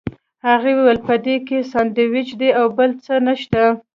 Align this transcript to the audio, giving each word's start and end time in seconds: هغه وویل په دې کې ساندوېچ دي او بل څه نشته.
هغه 0.47 0.69
وویل 0.77 0.99
په 1.07 1.15
دې 1.25 1.35
کې 1.47 1.67
ساندوېچ 1.71 2.29
دي 2.39 2.49
او 2.59 2.65
بل 2.77 2.91
څه 3.03 3.13
نشته. 3.27 3.63